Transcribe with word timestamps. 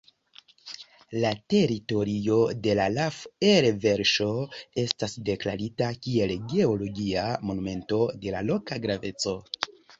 La 1.23 1.31
teritorio 1.53 2.37
de 2.67 2.73
la 2.79 2.87
laf-elverŝo 2.95 4.27
estas 4.87 5.15
deklarita 5.29 5.93
kiel 6.09 6.37
geologia 6.57 7.29
monumento 7.53 8.05
de 8.27 8.37
la 8.39 8.45
loka 8.53 8.83
graveco. 8.89 9.41